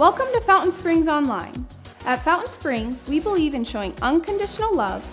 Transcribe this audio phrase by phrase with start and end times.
[0.00, 1.66] Welcome to Fountain Springs Online.
[2.06, 5.04] At Fountain Springs, we believe in showing unconditional love,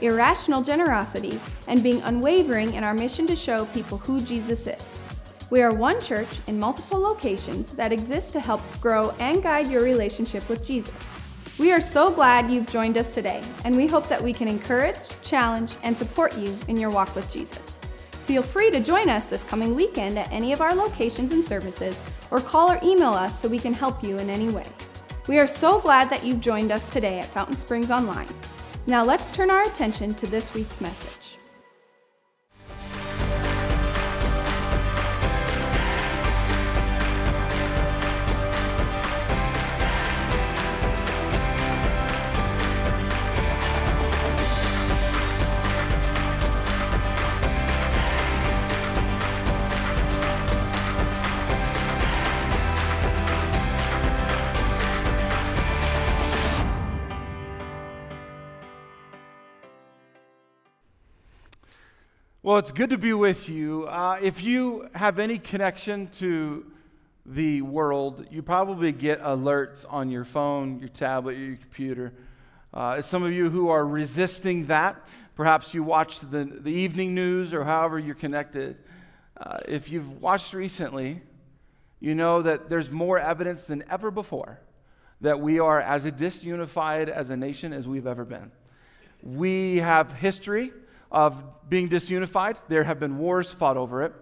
[0.00, 5.00] irrational generosity, and being unwavering in our mission to show people who Jesus is.
[5.50, 9.82] We are one church in multiple locations that exist to help grow and guide your
[9.82, 10.94] relationship with Jesus.
[11.58, 15.20] We are so glad you've joined us today, and we hope that we can encourage,
[15.22, 17.80] challenge, and support you in your walk with Jesus.
[18.26, 22.02] Feel free to join us this coming weekend at any of our locations and services,
[22.32, 24.66] or call or email us so we can help you in any way.
[25.28, 28.26] We are so glad that you've joined us today at Fountain Springs Online.
[28.88, 31.35] Now let's turn our attention to this week's message.
[62.46, 63.88] Well, it's good to be with you.
[63.88, 66.64] Uh, if you have any connection to
[67.26, 72.12] the world, you probably get alerts on your phone, your tablet, your computer.
[72.72, 77.52] Uh, some of you who are resisting that, perhaps you watch the, the evening news
[77.52, 78.76] or however you're connected.
[79.36, 81.22] Uh, if you've watched recently,
[81.98, 84.60] you know that there's more evidence than ever before
[85.20, 88.52] that we are as disunified as a nation as we've ever been.
[89.20, 90.70] We have history
[91.16, 92.58] of being disunified.
[92.68, 94.12] There have been wars fought over it.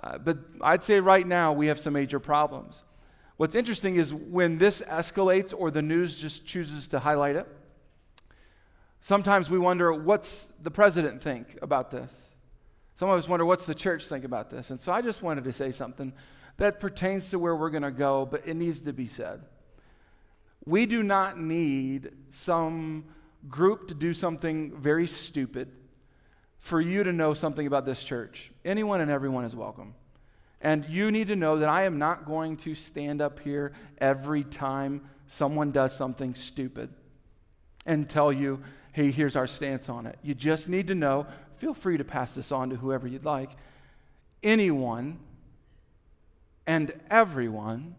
[0.00, 2.84] Uh, but I'd say right now we have some major problems.
[3.38, 7.48] What's interesting is when this escalates or the news just chooses to highlight it,
[9.00, 12.30] sometimes we wonder what's the president think about this?
[12.94, 14.70] Some of us wonder what's the church think about this?
[14.70, 16.12] And so I just wanted to say something
[16.58, 19.42] that pertains to where we're going to go, but it needs to be said.
[20.64, 23.06] We do not need some
[23.48, 25.72] group to do something very stupid
[26.62, 28.52] for you to know something about this church.
[28.64, 29.94] Anyone and everyone is welcome.
[30.60, 34.44] And you need to know that I am not going to stand up here every
[34.44, 36.88] time someone does something stupid
[37.84, 38.62] and tell you,
[38.92, 40.16] hey, here's our stance on it.
[40.22, 43.50] You just need to know, feel free to pass this on to whoever you'd like.
[44.44, 45.18] Anyone
[46.64, 47.96] and everyone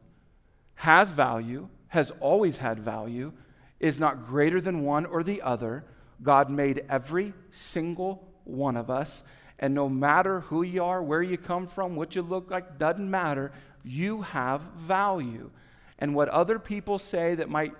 [0.75, 3.33] has value, has always had value,
[3.81, 5.83] is not greater than one or the other.
[6.21, 9.23] God made every single one of us.
[9.59, 13.09] And no matter who you are, where you come from, what you look like, doesn't
[13.09, 13.51] matter.
[13.83, 15.51] You have value.
[15.99, 17.73] And what other people say that might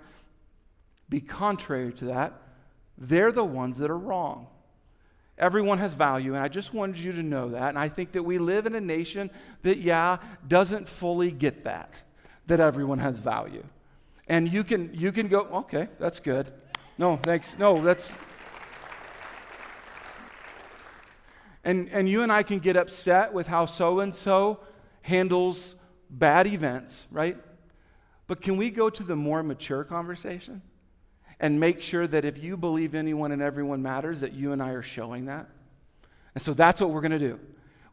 [1.08, 2.32] be contrary to that,
[2.96, 4.46] they're the ones that are wrong.
[5.36, 7.70] Everyone has value, and I just wanted you to know that.
[7.70, 9.30] And I think that we live in a nation
[9.62, 12.02] that, yeah, doesn't fully get that,
[12.46, 13.64] that everyone has value.
[14.28, 16.52] And you can, you can go, okay, that's good.
[16.96, 17.58] No, thanks.
[17.58, 18.14] No, that's,
[21.64, 24.60] And, and you and I can get upset with how so and so
[25.02, 25.76] handles
[26.10, 27.36] bad events, right?
[28.26, 30.62] But can we go to the more mature conversation
[31.40, 34.70] and make sure that if you believe anyone and everyone matters, that you and I
[34.70, 35.48] are showing that?
[36.34, 37.40] And so that's what we're going to do.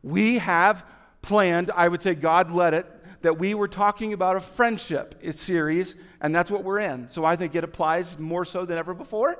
[0.03, 0.85] We have
[1.21, 2.85] planned, I would say God led it,
[3.21, 7.09] that we were talking about a friendship series, and that's what we're in.
[7.09, 9.37] So I think it applies more so than ever before.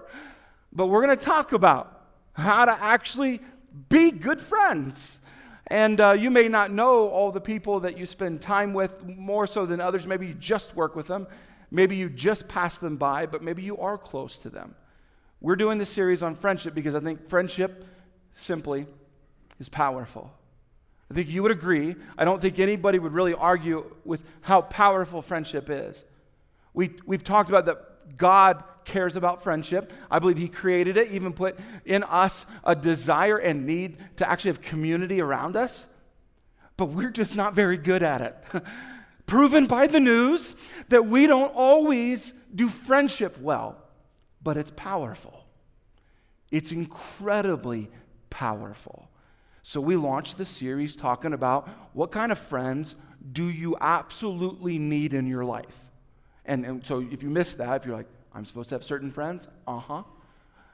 [0.71, 3.41] But we're going to talk about how to actually
[3.89, 5.19] be good friends.
[5.67, 9.47] And uh, you may not know all the people that you spend time with more
[9.47, 10.05] so than others.
[10.05, 11.27] Maybe you just work with them.
[11.71, 14.75] Maybe you just pass them by, but maybe you are close to them.
[15.39, 17.85] We're doing this series on friendship because I think friendship
[18.33, 18.85] simply
[19.59, 20.31] is powerful.
[21.09, 21.95] I think you would agree.
[22.17, 26.05] I don't think anybody would really argue with how powerful friendship is.
[26.73, 29.91] We, we've talked about that God cares about friendship.
[30.09, 34.49] I believe He created it, even put in us a desire and need to actually
[34.49, 35.87] have community around us.
[36.77, 38.35] But we're just not very good at it.
[39.25, 40.55] Proven by the news
[40.89, 43.77] that we don't always do friendship well,
[44.41, 45.45] but it's powerful.
[46.51, 47.89] It's incredibly
[48.29, 49.09] powerful.
[49.63, 52.95] So we launched the series talking about what kind of friends
[53.31, 55.90] do you absolutely need in your life?
[56.45, 59.11] And, and so if you miss that, if you're like, I'm supposed to have certain
[59.11, 59.47] friends?
[59.67, 60.03] Uh huh.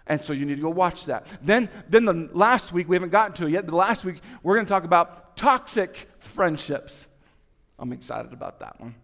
[0.07, 1.27] And so you need to go watch that.
[1.41, 4.55] Then, then the last week, we haven't gotten to it yet, the last week, we're
[4.55, 7.07] going to talk about toxic friendships.
[7.77, 8.95] I'm excited about that one.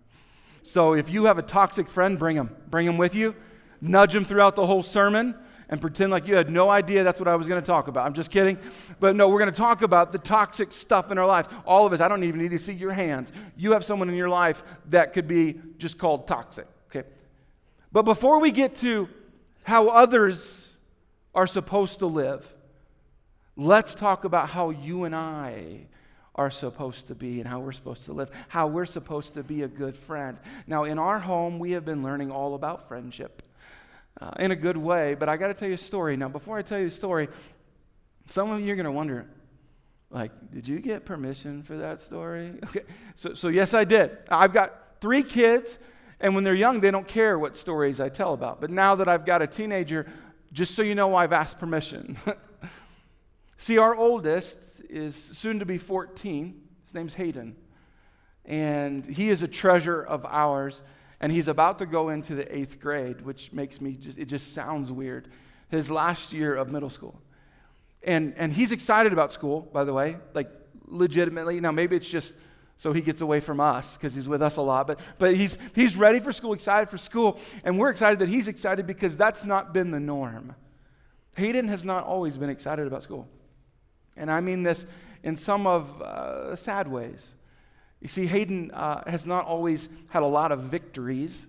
[0.65, 2.55] So if you have a toxic friend, bring him.
[2.69, 3.35] Bring him with you.
[3.81, 5.35] Nudge him throughout the whole sermon.
[5.69, 8.05] And pretend like you had no idea that's what I was going to talk about.
[8.05, 8.57] I'm just kidding.
[8.99, 11.49] But no, we're going to talk about the toxic stuff in our lives.
[11.65, 13.31] All of us, I don't even need to see your hands.
[13.55, 17.07] You have someone in your life that could be just called toxic, okay?
[17.91, 19.07] But before we get to
[19.63, 20.69] how others
[21.35, 22.53] are supposed to live,
[23.55, 25.87] let's talk about how you and I
[26.35, 29.61] are supposed to be and how we're supposed to live, how we're supposed to be
[29.61, 30.37] a good friend.
[30.65, 33.42] Now, in our home, we have been learning all about friendship
[34.21, 36.15] uh, in a good way, but I got to tell you a story.
[36.17, 37.29] Now, before I tell you the story,
[38.29, 39.27] some of you are going to wonder,
[40.09, 42.53] like, did you get permission for that story?
[42.65, 42.83] Okay,
[43.15, 44.17] so, so yes, I did.
[44.29, 45.79] I've got three kids,
[46.19, 48.61] and when they're young, they don't care what stories I tell about.
[48.61, 50.05] But now that I've got a teenager,
[50.51, 52.17] just so you know, I've asked permission.
[53.57, 56.61] See, our oldest is soon to be 14.
[56.83, 57.55] His name's Hayden.
[58.45, 60.83] And he is a treasure of ours.
[61.23, 64.53] And he's about to go into the eighth grade, which makes me just, it just
[64.53, 65.29] sounds weird.
[65.69, 67.17] His last year of middle school.
[68.03, 70.49] And, and he's excited about school, by the way, like
[70.85, 71.61] legitimately.
[71.61, 72.35] Now, maybe it's just
[72.75, 74.85] so he gets away from us because he's with us a lot.
[74.85, 77.39] But, but he's, he's ready for school, excited for school.
[77.63, 80.55] And we're excited that he's excited because that's not been the norm.
[81.37, 83.29] Hayden has not always been excited about school.
[84.17, 84.85] And I mean this
[85.23, 87.35] in some of uh, sad ways.
[88.03, 91.47] You see, Hayden uh, has not always had a lot of victories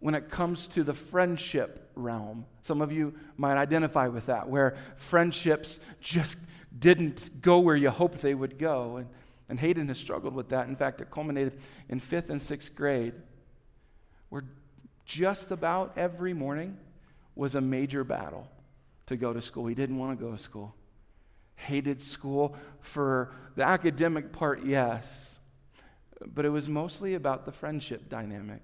[0.00, 2.44] when it comes to the friendship realm.
[2.60, 6.36] Some of you might identify with that, where friendships just
[6.78, 8.98] didn't go where you hoped they would go.
[8.98, 9.08] And,
[9.48, 10.68] and Hayden has struggled with that.
[10.68, 11.58] In fact, it culminated
[11.88, 13.14] in fifth and sixth grade,
[14.28, 14.44] where
[15.06, 16.76] just about every morning
[17.34, 18.46] was a major battle
[19.06, 19.66] to go to school.
[19.68, 20.74] He didn't want to go to school
[21.56, 25.38] hated school for the academic part, yes,
[26.26, 28.62] but it was mostly about the friendship dynamic.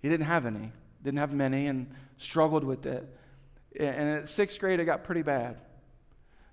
[0.00, 0.72] He didn't have any,
[1.02, 3.08] didn't have many, and struggled with it.
[3.78, 5.58] And at sixth grade, it got pretty bad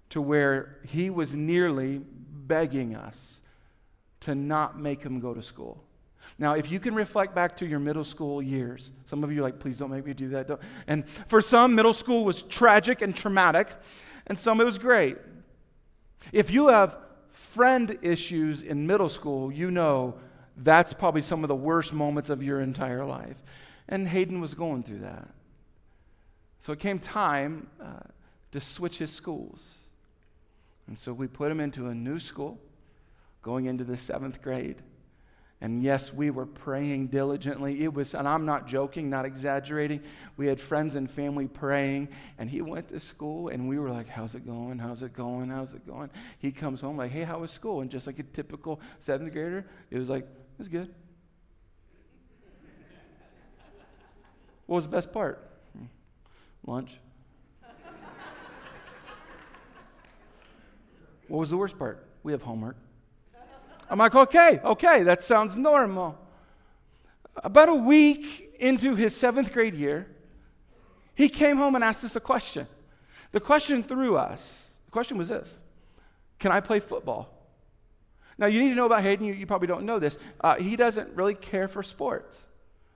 [0.09, 3.41] to where he was nearly begging us
[4.21, 5.83] to not make him go to school.
[6.39, 9.43] Now, if you can reflect back to your middle school years, some of you are
[9.43, 10.47] like, please don't make me do that.
[10.47, 10.61] Don't.
[10.87, 13.69] And for some, middle school was tragic and traumatic,
[14.27, 15.17] and some it was great.
[16.31, 16.97] If you have
[17.35, 20.15] friend issues in middle school, you know
[20.57, 23.43] that's probably some of the worst moments of your entire life.
[23.87, 25.27] And Hayden was going through that.
[26.59, 27.99] So it came time uh,
[28.51, 29.79] to switch his schools.
[30.87, 32.59] And so we put him into a new school
[33.41, 34.81] going into the seventh grade.
[35.65, 37.83] And yes, we were praying diligently.
[37.83, 40.03] It was, and I'm not joking, not exaggerating.
[40.37, 44.07] We had friends and family praying, and he went to school, and we were like,
[44.07, 44.77] How's it going?
[44.77, 45.49] How's it going?
[45.49, 46.11] How's it going?
[46.37, 47.81] He comes home like, Hey, how was school?
[47.81, 50.93] And just like a typical seventh grader, it was like, It was good.
[54.67, 55.49] what was the best part?
[56.67, 56.99] Lunch.
[61.27, 62.05] what was the worst part?
[62.21, 62.77] We have homework.
[63.89, 66.17] I'm like, okay, okay, that sounds normal.
[67.37, 70.07] About a week into his seventh grade year,
[71.13, 72.67] he came home and asked us a question.
[73.31, 74.75] The question threw us.
[74.85, 75.61] The question was this
[76.39, 77.31] Can I play football?
[78.37, 80.17] Now, you need to know about Hayden, you, you probably don't know this.
[80.41, 82.47] Uh, he doesn't really care for sports.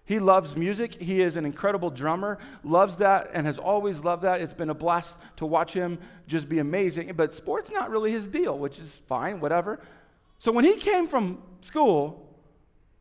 [0.03, 0.95] He loves music.
[0.95, 4.41] He is an incredible drummer, loves that, and has always loved that.
[4.41, 7.13] It's been a blast to watch him just be amazing.
[7.15, 9.79] But sports not really his deal, which is fine, whatever.
[10.39, 12.25] So when he came from school,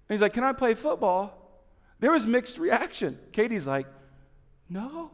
[0.08, 1.34] and he's like, Can I play football?
[2.00, 3.18] There was mixed reaction.
[3.32, 3.86] Katie's like,
[4.68, 5.10] No.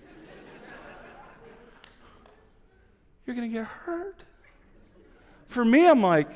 [3.26, 4.24] You're going to get hurt.
[5.48, 6.30] For me, I'm like,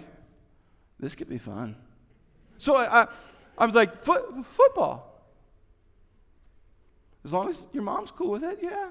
[0.98, 1.76] This could be fun.
[2.58, 3.06] So I, I,
[3.56, 5.12] I was like, Foot, Football.
[7.24, 8.90] As long as your mom's cool with it, yeah.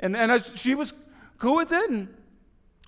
[0.00, 0.92] And, and as she was
[1.38, 2.08] cool with it, and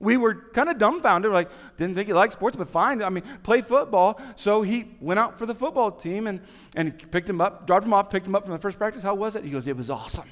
[0.02, 1.30] we were kind of dumbfounded.
[1.30, 3.02] We're like, didn't think he liked sports, but fine.
[3.02, 4.20] I mean, play football.
[4.34, 6.40] So he went out for the football team and,
[6.74, 9.04] and picked him up, dropped him off, picked him up from the first practice.
[9.04, 9.44] How was it?
[9.44, 10.28] He goes, it was awesome.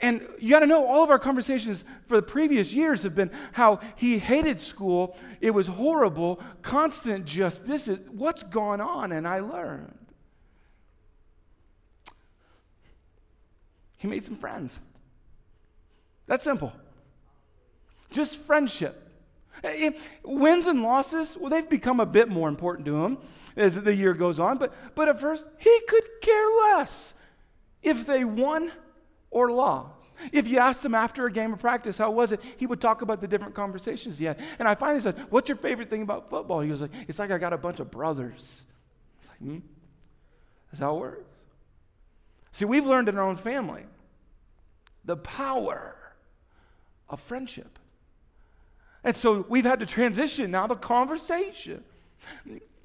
[0.00, 3.32] And you got to know, all of our conversations for the previous years have been
[3.52, 5.18] how he hated school.
[5.40, 9.10] It was horrible, constant, just this is what's gone on.
[9.10, 9.98] And I learned.
[13.96, 14.78] He made some friends.
[16.28, 16.72] That's simple.
[18.10, 19.02] Just friendship.
[20.22, 23.18] Wins and losses, well, they've become a bit more important to him
[23.56, 27.14] as the year goes on, but, but at first, he could care less
[27.82, 28.70] if they won
[29.30, 30.14] or lost.
[30.32, 32.40] If you asked him after a game of practice, how was it?
[32.56, 34.40] He would talk about the different conversations he had.
[34.58, 36.60] And I finally said, What's your favorite thing about football?
[36.60, 38.64] He goes, like, It's like I got a bunch of brothers.
[39.20, 39.58] It's like, hmm?
[40.70, 41.42] That's how it works.
[42.52, 43.84] See, we've learned in our own family
[45.04, 45.96] the power
[47.08, 47.78] of friendship.
[49.06, 51.84] And so we've had to transition now the conversation.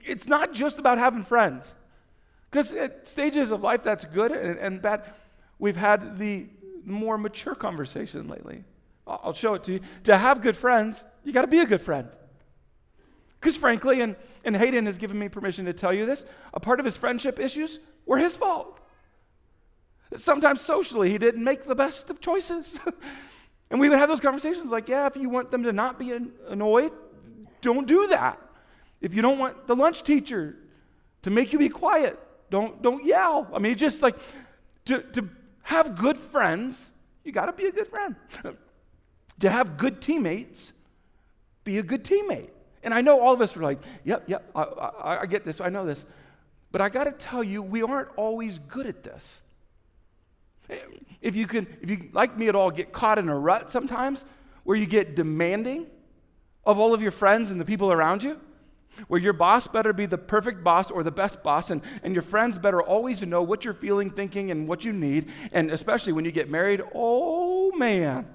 [0.05, 1.73] It's not just about having friends.
[2.49, 5.01] Because at stages of life, that's good and, and bad.
[5.57, 6.45] We've had the
[6.85, 8.63] more mature conversation lately.
[9.07, 9.79] I'll show it to you.
[10.03, 12.07] To have good friends, you got to be a good friend.
[13.39, 16.79] Because frankly, and, and Hayden has given me permission to tell you this, a part
[16.79, 18.79] of his friendship issues were his fault.
[20.15, 22.79] Sometimes socially, he didn't make the best of choices.
[23.71, 26.11] and we would have those conversations like, yeah, if you want them to not be
[26.49, 26.91] annoyed,
[27.61, 28.37] don't do that.
[28.99, 30.57] If you don't want the lunch teacher
[31.21, 33.47] to make you be quiet, don't, don't yell.
[33.53, 34.17] I mean, just like
[34.85, 35.29] to, to
[35.63, 36.91] have good friends,
[37.23, 38.15] you got to be a good friend.
[39.39, 40.73] to have good teammates,
[41.63, 42.49] be a good teammate.
[42.83, 45.61] And I know all of us are like, yep, yep, I, I, I get this,
[45.61, 46.05] I know this.
[46.73, 49.41] But I got to tell you, we aren't always good at this.
[51.21, 54.25] If you can, if you like me at all, get caught in a rut sometimes
[54.63, 55.87] where you get demanding
[56.65, 58.39] of all of your friends and the people around you,
[59.07, 62.21] where your boss better be the perfect boss or the best boss, and, and your
[62.21, 65.29] friends better always know what you're feeling, thinking, and what you need.
[65.51, 68.27] And especially when you get married, oh man,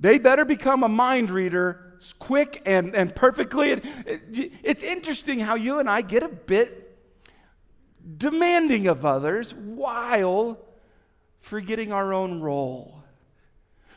[0.00, 3.70] they better become a mind reader quick and, and perfectly.
[3.70, 6.98] It's interesting how you and I get a bit
[8.16, 10.58] demanding of others while
[11.42, 13.02] forgetting our own role.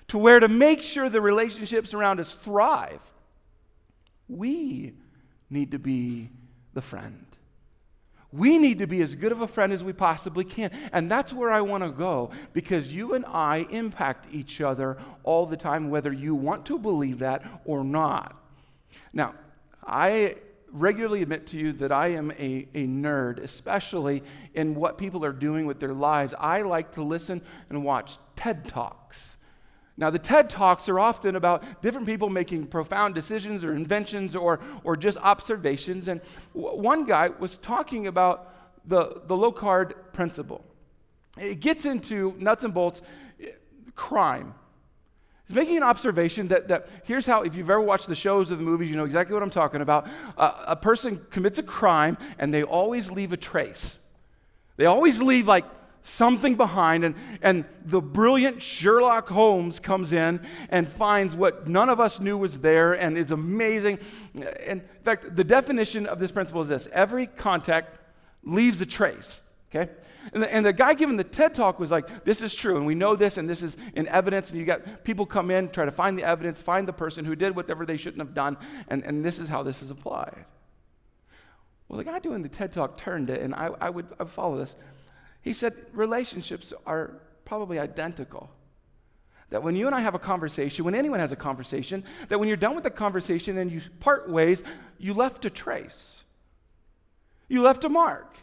[0.10, 3.02] To where to make sure the relationships around us thrive,
[4.28, 4.94] we
[5.50, 6.30] need to be
[6.74, 7.26] the friend.
[8.32, 10.72] We need to be as good of a friend as we possibly can.
[10.92, 15.46] And that's where I want to go because you and I impact each other all
[15.46, 18.36] the time, whether you want to believe that or not.
[19.14, 19.36] Now,
[19.86, 20.36] I
[20.76, 25.34] regularly admit to you that I am a, a nerd, especially in what people are
[25.34, 26.34] doing with their lives.
[26.38, 29.38] I like to listen and watch TED Talks.
[29.98, 34.60] Now, the TED Talks are often about different people making profound decisions or inventions or,
[34.84, 36.10] or just observations.
[36.10, 36.20] And
[36.54, 38.54] w- one guy was talking about
[38.86, 40.66] the, the Locard principle.
[41.38, 43.02] It gets into nuts and bolts
[43.42, 43.52] eh,
[43.96, 44.54] crime.
[45.48, 48.56] He's making an observation that, that here's how, if you've ever watched the shows or
[48.56, 50.08] the movies, you know exactly what I'm talking about.
[50.38, 54.00] Uh, a person commits a crime and they always leave a trace.
[54.78, 55.66] They always leave, like,
[56.06, 62.00] something behind, and, and the brilliant Sherlock Holmes comes in and finds what none of
[62.00, 63.98] us knew was there, and it's amazing.
[64.36, 67.98] And in fact, the definition of this principle is this every contact
[68.44, 69.42] leaves a trace,
[69.76, 69.92] okay?
[70.34, 72.86] And the, and the guy giving the TED talk was like, This is true, and
[72.86, 74.52] we know this, and this is in evidence.
[74.52, 77.36] And you got people come in, try to find the evidence, find the person who
[77.36, 80.46] did whatever they shouldn't have done, and, and this is how this is applied.
[81.88, 84.32] Well, the guy doing the TED talk turned it, and I, I, would, I would
[84.32, 84.76] follow this.
[85.42, 88.50] He said relationships are probably identical.
[89.52, 92.48] That when you and I have a conversation, when anyone has a conversation, that when
[92.48, 94.64] you're done with the conversation and you part ways,
[94.98, 96.24] you left a trace.
[97.48, 98.38] You left a mark.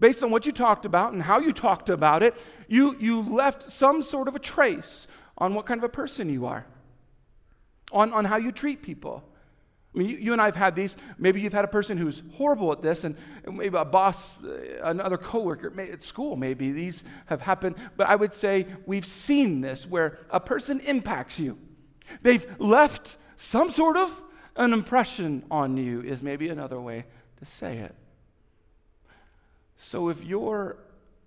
[0.00, 2.34] Based on what you talked about and how you talked about it,
[2.68, 5.06] you, you left some sort of a trace
[5.38, 6.66] on what kind of a person you are,
[7.92, 9.24] on, on how you treat people.
[9.94, 10.96] I mean, you, you, and I have had these.
[11.18, 15.16] Maybe you've had a person who's horrible at this, and maybe a boss, uh, another
[15.16, 16.34] coworker at school.
[16.34, 17.76] Maybe these have happened.
[17.96, 21.58] But I would say we've seen this where a person impacts you.
[22.22, 24.22] They've left some sort of
[24.56, 26.02] an impression on you.
[26.02, 27.04] Is maybe another way
[27.38, 27.94] to say it.
[29.84, 30.78] So if you're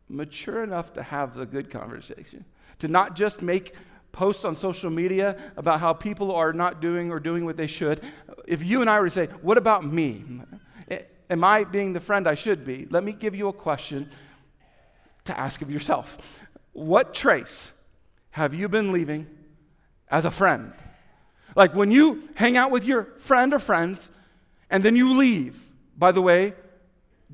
[0.09, 2.43] mature enough to have the good conversation,
[2.79, 3.75] to not just make
[4.11, 8.01] posts on social media about how people are not doing or doing what they should,
[8.47, 10.23] if you and I were to say, What about me?
[11.29, 12.87] Am I being the friend I should be?
[12.89, 14.09] Let me give you a question
[15.25, 16.17] to ask of yourself.
[16.73, 17.71] What trace
[18.31, 19.27] have you been leaving
[20.09, 20.73] as a friend?
[21.55, 24.09] Like when you hang out with your friend or friends
[24.71, 25.63] and then you leave,
[25.95, 26.53] by the way,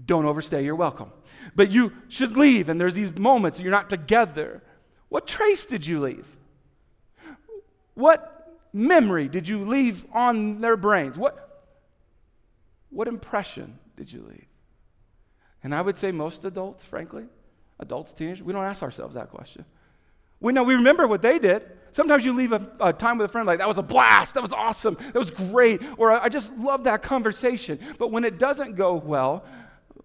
[0.05, 1.11] don't overstay your welcome.
[1.55, 4.61] But you should leave, and there's these moments you're not together.
[5.09, 6.25] What trace did you leave?
[7.93, 11.17] What memory did you leave on their brains?
[11.17, 11.63] What,
[12.89, 14.47] what impression did you leave?
[15.63, 17.25] And I would say most adults, frankly,
[17.79, 19.65] adults, teenagers, we don't ask ourselves that question.
[20.39, 21.63] We know we remember what they did.
[21.91, 24.41] Sometimes you leave a, a, time with a friend like that was a blast, that
[24.41, 27.79] was awesome, that was great, or I just love that conversation.
[27.99, 29.45] But when it doesn't go well,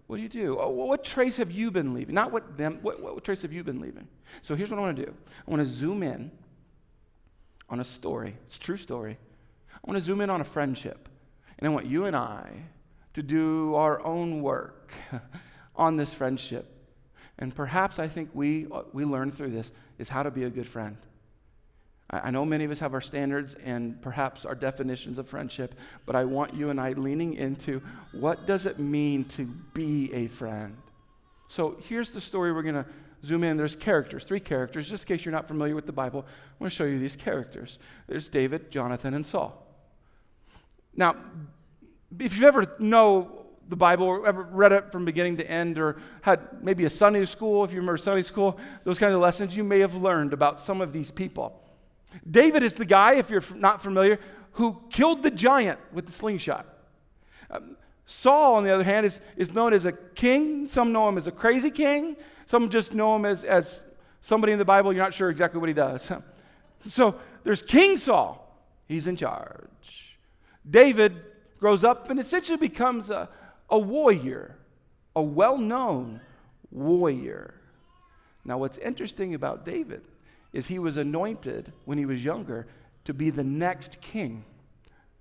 [0.09, 0.57] what do you do?
[0.59, 2.15] Oh, what trace have you been leaving?
[2.15, 4.07] Not what them, what, what trace have you been leaving?
[4.41, 5.13] So here's what I want to do
[5.47, 6.31] I want to zoom in
[7.69, 8.35] on a story.
[8.47, 9.19] It's a true story.
[9.71, 11.07] I want to zoom in on a friendship.
[11.59, 12.49] And I want you and I
[13.13, 14.91] to do our own work
[15.75, 16.65] on this friendship.
[17.37, 20.49] And perhaps I think we, uh, we learn through this is how to be a
[20.49, 20.97] good friend.
[22.09, 25.75] I, know many of us have our standards and perhaps our definitions of friendship,
[26.05, 30.27] but I want you and I leaning into what does it mean to be a
[30.27, 30.75] friend?
[31.47, 32.85] So here's the story we're going to
[33.23, 33.57] zoom in.
[33.57, 34.89] There's characters, three characters.
[34.89, 37.15] Just in case you're not familiar with the Bible, I'm going to show you these
[37.15, 37.77] characters.
[38.07, 39.65] There's David, Jonathan, and Saul.
[40.95, 41.15] Now,
[42.19, 45.97] if you ever know the Bible or ever read it from beginning to end or
[46.21, 49.63] had maybe a Sunday school, if you remember Sunday school, those kinds of lessons, you
[49.63, 51.61] may have learned about some of these people.
[52.29, 54.19] David is the guy, if you're not familiar,
[54.53, 56.65] who killed the giant with the slingshot.
[57.49, 60.67] Um, Saul, on the other hand, is, is known as a king.
[60.67, 62.17] Some know him as a crazy king.
[62.45, 63.83] Some just know him as, as
[64.21, 66.11] somebody in the Bible, you're not sure exactly what he does.
[66.85, 70.17] So there's King Saul, he's in charge.
[70.67, 71.21] David
[71.59, 73.27] grows up and essentially becomes a,
[73.69, 74.55] a warrior,
[75.13, 76.21] a well known
[76.71, 77.53] warrior.
[78.45, 80.03] Now, what's interesting about David
[80.53, 82.67] is he was anointed when he was younger
[83.05, 84.45] to be the next king.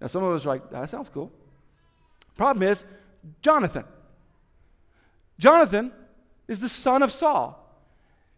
[0.00, 1.32] Now, some of us are like, that sounds cool.
[2.36, 2.84] Problem is,
[3.42, 3.84] Jonathan.
[5.38, 5.92] Jonathan
[6.46, 7.64] is the son of Saul.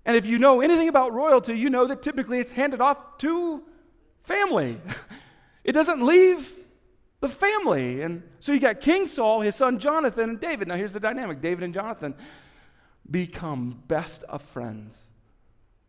[0.05, 3.63] And if you know anything about royalty, you know that typically it's handed off to
[4.25, 4.81] family.
[5.63, 6.51] It doesn't leave
[7.21, 8.01] the family.
[8.01, 10.69] And so you got King Saul, his son Jonathan, and David.
[10.69, 12.15] Now here's the dynamic David and Jonathan
[13.09, 15.10] become best of friends.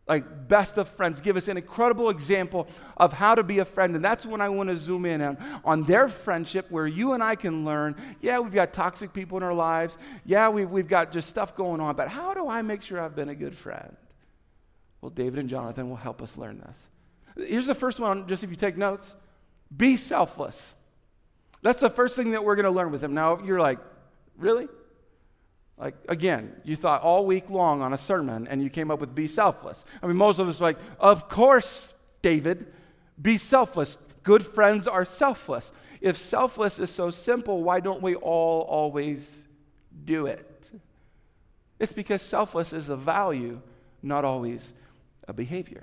[0.08, 2.66] Like best of friends, give us an incredible example
[2.96, 3.94] of how to be a friend.
[3.94, 7.22] And that's when I want to zoom in on, on their friendship, where you and
[7.22, 7.94] I can learn.
[8.20, 9.98] Yeah, we've got toxic people in our lives.
[10.24, 11.94] Yeah, we've, we've got just stuff going on.
[11.94, 13.96] But how do I make sure I've been a good friend?
[15.00, 16.88] Well, David and Jonathan will help us learn this.
[17.36, 19.16] Here's the first one, just if you take notes
[19.74, 20.74] be selfless.
[21.62, 23.78] That's the first thing that we're going to learn with them Now, you're like,
[24.36, 24.68] really?
[25.82, 29.16] Like, again, you thought all week long on a sermon and you came up with
[29.16, 29.84] be selfless.
[30.00, 32.72] I mean, most of us like, of course, David,
[33.20, 33.98] be selfless.
[34.22, 35.72] Good friends are selfless.
[36.00, 39.48] If selfless is so simple, why don't we all always
[40.04, 40.70] do it?
[41.80, 43.60] It's because selfless is a value,
[44.04, 44.74] not always
[45.26, 45.82] a behavior.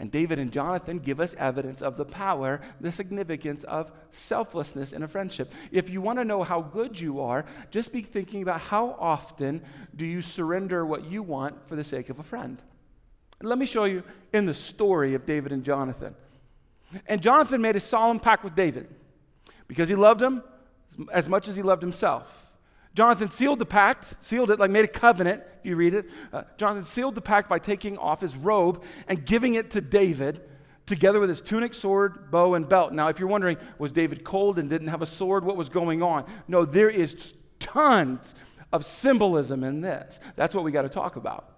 [0.00, 5.02] And David and Jonathan give us evidence of the power, the significance of selflessness in
[5.02, 5.52] a friendship.
[5.70, 9.62] If you want to know how good you are, just be thinking about how often
[9.94, 12.62] do you surrender what you want for the sake of a friend.
[13.42, 16.14] Let me show you in the story of David and Jonathan.
[17.06, 18.88] And Jonathan made a solemn pact with David
[19.68, 20.42] because he loved him
[21.12, 22.39] as much as he loved himself.
[22.94, 26.10] Jonathan sealed the pact, sealed it, like made a covenant, if you read it.
[26.32, 30.42] Uh, Jonathan sealed the pact by taking off his robe and giving it to David,
[30.86, 32.92] together with his tunic, sword, bow, and belt.
[32.92, 35.44] Now, if you're wondering, was David cold and didn't have a sword?
[35.44, 36.24] What was going on?
[36.48, 38.34] No, there is tons
[38.72, 40.18] of symbolism in this.
[40.34, 41.48] That's what we got to talk about.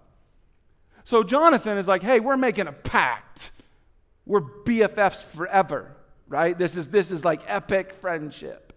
[1.03, 3.51] So, Jonathan is like, hey, we're making a pact.
[4.25, 5.95] We're BFFs forever,
[6.27, 6.57] right?
[6.57, 8.71] This is, this is like epic friendship.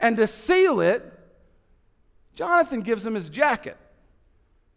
[0.00, 1.13] And to seal it,
[2.34, 3.76] Jonathan gives him his jacket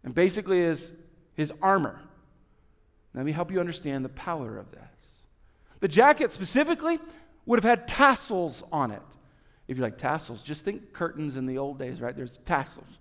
[0.04, 0.92] and basically his,
[1.34, 2.00] his armor.
[3.14, 4.82] Let me help you understand the power of this.
[5.80, 7.00] The jacket specifically
[7.46, 9.02] would have had tassels on it.
[9.68, 12.16] If you like tassels, just think curtains in the old days, right?
[12.16, 12.98] There's tassels.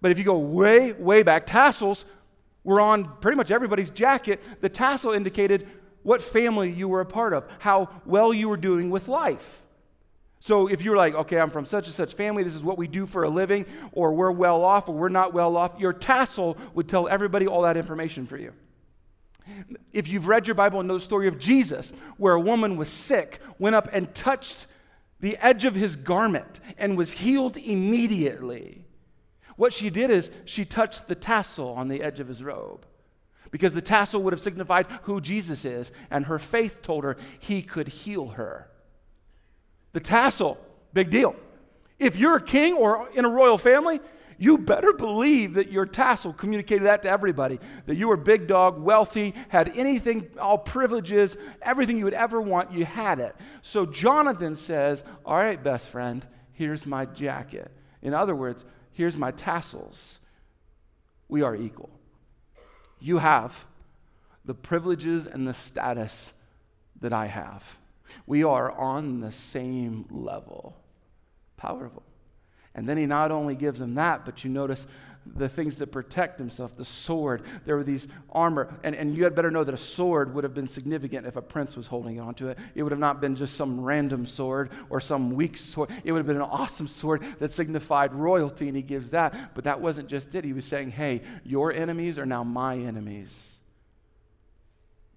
[0.00, 2.04] But if you go way, way back, tassels
[2.64, 4.42] were on pretty much everybody's jacket.
[4.60, 5.66] The tassel indicated
[6.02, 9.62] what family you were a part of, how well you were doing with life.
[10.46, 12.86] So if you're like, okay, I'm from such and such family, this is what we
[12.86, 16.56] do for a living, or we're well off, or we're not well off, your tassel
[16.72, 18.52] would tell everybody all that information for you.
[19.92, 22.88] If you've read your Bible and know the story of Jesus, where a woman was
[22.88, 24.68] sick, went up and touched
[25.18, 28.84] the edge of his garment and was healed immediately.
[29.56, 32.86] What she did is she touched the tassel on the edge of his robe
[33.50, 37.62] because the tassel would have signified who Jesus is, and her faith told her he
[37.62, 38.70] could heal her.
[39.96, 40.58] The tassel,
[40.92, 41.34] big deal.
[41.98, 43.98] If you're a king or in a royal family,
[44.36, 48.78] you better believe that your tassel communicated that to everybody that you were big dog,
[48.78, 53.34] wealthy, had anything, all privileges, everything you would ever want, you had it.
[53.62, 57.72] So Jonathan says, All right, best friend, here's my jacket.
[58.02, 60.20] In other words, here's my tassels.
[61.26, 61.88] We are equal.
[63.00, 63.64] You have
[64.44, 66.34] the privileges and the status
[67.00, 67.78] that I have.
[68.26, 70.76] We are on the same level.
[71.56, 72.02] Powerful.
[72.74, 74.86] And then he not only gives them that, but you notice
[75.34, 77.42] the things that protect himself, the sword.
[77.64, 78.72] There were these armor.
[78.84, 81.42] And, and you had better know that a sword would have been significant if a
[81.42, 82.58] prince was holding onto it.
[82.74, 85.90] It would have not been just some random sword or some weak sword.
[86.04, 89.54] It would have been an awesome sword that signified royalty, and he gives that.
[89.54, 90.44] But that wasn't just it.
[90.44, 93.58] He was saying, hey, your enemies are now my enemies.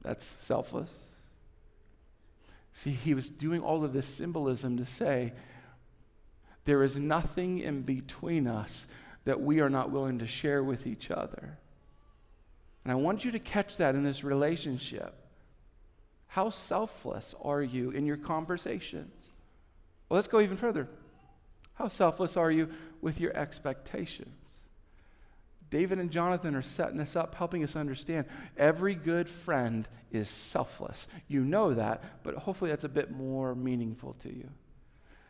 [0.01, 0.89] That's selfless.
[2.71, 5.33] See, he was doing all of this symbolism to say,
[6.65, 8.87] there is nothing in between us
[9.25, 11.57] that we are not willing to share with each other.
[12.83, 15.13] And I want you to catch that in this relationship.
[16.27, 19.29] How selfless are you in your conversations?
[20.07, 20.87] Well, let's go even further.
[21.73, 22.69] How selfless are you
[23.01, 24.38] with your expectations?
[25.69, 28.25] David and Jonathan are setting us up, helping us understand
[28.57, 31.07] every good friend is selfless.
[31.27, 34.49] You know that, but hopefully that's a bit more meaningful to you.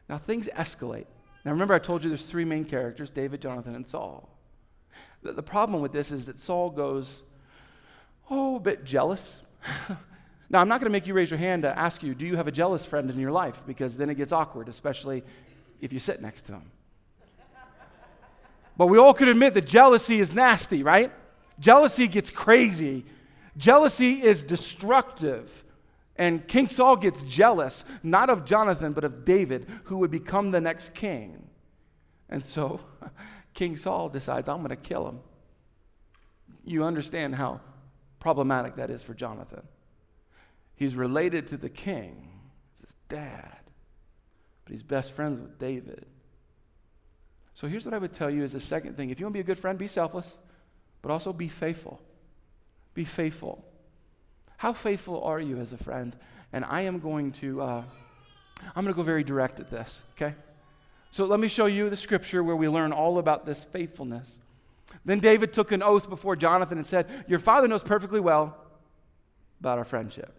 [0.08, 1.06] Now, things escalate.
[1.44, 4.30] Now, remember, I told you there's three main characters David, Jonathan, and Saul.
[5.22, 7.22] The, the problem with this is that Saul goes,
[8.30, 9.42] oh, a bit jealous.
[10.50, 12.38] now, I'm not going to make you raise your hand to ask you, do you
[12.38, 13.62] have a jealous friend in your life?
[13.68, 15.24] Because then it gets awkward, especially
[15.82, 16.72] if you sit next to them.
[18.80, 21.12] But we all could admit that jealousy is nasty, right?
[21.60, 23.04] Jealousy gets crazy.
[23.58, 25.66] Jealousy is destructive.
[26.16, 30.62] And King Saul gets jealous, not of Jonathan, but of David, who would become the
[30.62, 31.50] next king.
[32.30, 32.80] And so
[33.54, 35.20] King Saul decides, I'm going to kill him.
[36.64, 37.60] You understand how
[38.22, 39.64] problematic that is for Jonathan.
[40.78, 42.30] He's related to the king,
[42.80, 43.60] his dad,
[44.64, 46.06] but he's best friends with David.
[47.60, 49.10] So here's what I would tell you is the second thing.
[49.10, 50.38] If you want to be a good friend, be selfless,
[51.02, 52.00] but also be faithful.
[52.94, 53.66] Be faithful.
[54.56, 56.16] How faithful are you as a friend?
[56.54, 57.84] And I am going to, uh,
[58.78, 60.36] I'm going to go very direct at this, okay?
[61.12, 64.40] So let me show you the scripture where we learn all about this faithfulness.
[65.04, 68.56] Then David took an oath before Jonathan and said, Your father knows perfectly well
[69.60, 70.34] about our friendship.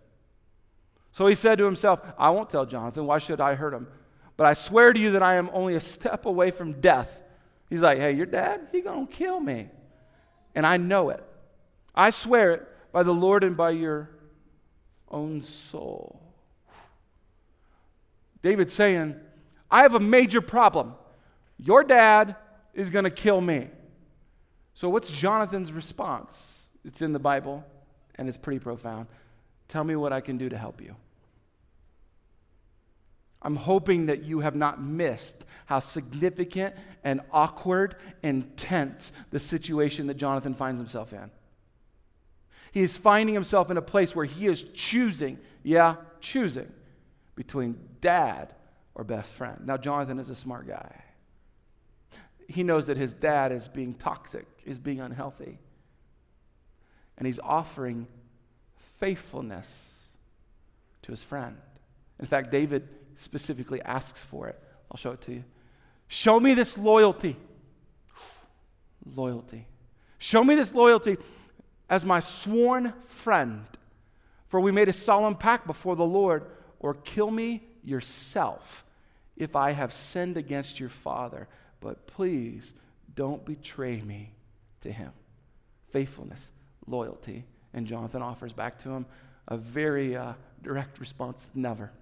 [1.12, 3.04] So he said to himself, I won't tell Jonathan.
[3.04, 3.88] Why should I hurt him?
[4.40, 7.22] But I swear to you that I am only a step away from death.
[7.68, 9.68] He's like, Hey, your dad, he to kill me.
[10.54, 11.22] And I know it.
[11.94, 14.08] I swear it by the Lord and by your
[15.10, 16.22] own soul.
[18.40, 19.14] David's saying,
[19.70, 20.94] I have a major problem.
[21.58, 22.34] Your dad
[22.72, 23.68] is to kill me.
[24.72, 26.62] So, what's Jonathan's response?
[26.82, 27.62] It's in the Bible
[28.14, 29.06] and it's pretty profound.
[29.68, 30.96] Tell me what I can do to help you.
[33.42, 40.08] I'm hoping that you have not missed how significant and awkward and tense the situation
[40.08, 41.30] that Jonathan finds himself in.
[42.72, 46.70] He is finding himself in a place where he is choosing, yeah, choosing
[47.34, 48.54] between dad
[48.94, 49.62] or best friend.
[49.64, 51.02] Now, Jonathan is a smart guy.
[52.46, 55.58] He knows that his dad is being toxic, is being unhealthy.
[57.16, 58.06] And he's offering
[58.76, 60.16] faithfulness
[61.02, 61.56] to his friend.
[62.18, 64.58] In fact, David specifically asks for it.
[64.90, 65.44] I'll show it to you.
[66.08, 67.36] Show me this loyalty.
[69.14, 69.66] Loyalty.
[70.18, 71.16] Show me this loyalty
[71.88, 73.64] as my sworn friend.
[74.48, 76.44] For we made a solemn pact before the Lord,
[76.80, 78.84] or kill me yourself
[79.36, 81.46] if I have sinned against your father.
[81.80, 82.74] But please
[83.14, 84.32] don't betray me
[84.80, 85.12] to him.
[85.90, 86.52] Faithfulness,
[86.86, 87.44] loyalty.
[87.72, 89.06] And Jonathan offers back to him
[89.46, 91.92] a very uh, direct response never.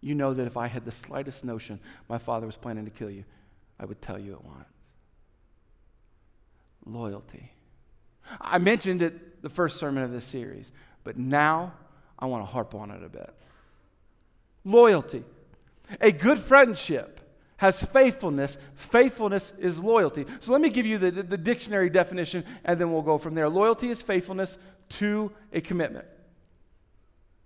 [0.00, 3.10] You know that if I had the slightest notion my father was planning to kill
[3.10, 3.24] you,
[3.80, 4.64] I would tell you at once.
[6.84, 7.52] Loyalty.
[8.40, 10.72] I mentioned it the first sermon of this series,
[11.04, 11.72] but now
[12.18, 13.30] I want to harp on it a bit.
[14.64, 15.24] Loyalty.
[16.00, 17.20] A good friendship
[17.58, 18.58] has faithfulness.
[18.74, 20.26] Faithfulness is loyalty.
[20.40, 23.48] So let me give you the, the, dictionary definition and then we'll go from there.
[23.48, 24.58] Loyalty is faithfulness
[24.90, 26.06] to a commitment.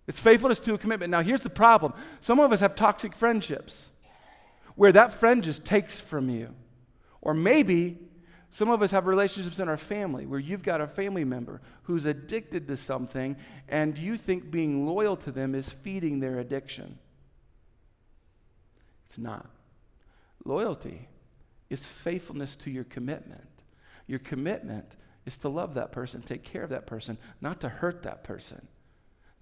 [0.06, 1.10] It's faithfulness to a commitment.
[1.10, 3.90] Now, here's the problem some of us have toxic friendships
[4.74, 6.54] where that friend just takes from you.
[7.20, 7.98] Or maybe
[8.50, 12.04] some of us have relationships in our family where you've got a family member who's
[12.04, 13.36] addicted to something
[13.68, 16.98] and you think being loyal to them is feeding their addiction.
[19.06, 19.48] It's not.
[20.44, 21.08] Loyalty
[21.70, 23.48] is faithfulness to your commitment.
[24.06, 28.02] Your commitment is to love that person, take care of that person, not to hurt
[28.02, 28.66] that person,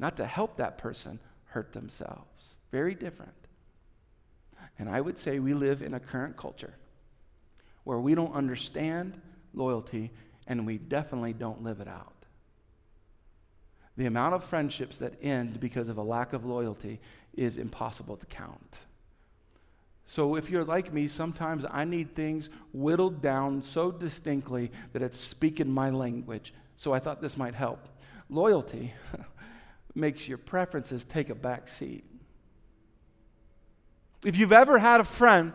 [0.01, 2.57] not to help that person hurt themselves.
[2.73, 3.35] Very different.
[4.79, 6.73] And I would say we live in a current culture
[7.85, 9.21] where we don't understand
[9.53, 10.11] loyalty
[10.47, 12.15] and we definitely don't live it out.
[13.99, 16.99] The amount of friendships that end because of a lack of loyalty
[17.35, 18.79] is impossible to count.
[20.07, 25.21] So if you're like me, sometimes I need things whittled down so distinctly that it's
[25.21, 26.55] speaking my language.
[26.77, 27.87] So I thought this might help.
[28.31, 28.95] Loyalty
[29.95, 32.05] makes your preferences take a back seat.
[34.25, 35.53] If you've ever had a friend